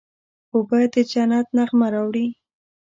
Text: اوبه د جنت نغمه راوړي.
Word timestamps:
اوبه 0.53 0.79
د 0.93 0.95
جنت 1.11 1.47
نغمه 1.57 1.87
راوړي. 1.93 2.27